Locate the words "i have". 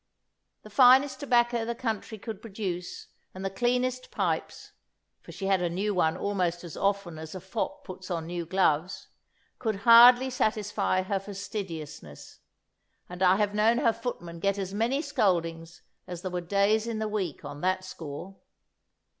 13.21-13.53